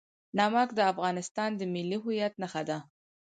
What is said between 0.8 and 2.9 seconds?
افغانستان د ملي هویت نښه ده.